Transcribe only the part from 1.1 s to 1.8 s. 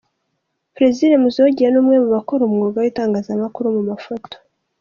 Muzogeye ni